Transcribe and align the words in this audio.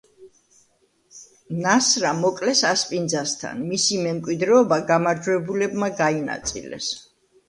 ნასრა 1.57 2.13
მოკლეს 2.21 2.61
ასპინძასთან, 2.69 3.61
მისი 3.73 3.99
მემკვიდრეობა 4.05 4.79
გამარჯვებულებმა 4.93 5.91
გაინაწილეს. 6.01 6.89